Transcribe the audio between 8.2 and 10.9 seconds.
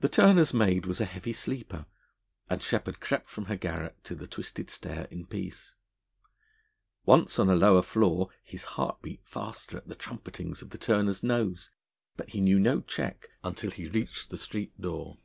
his heart beat faster at the trumpetings of the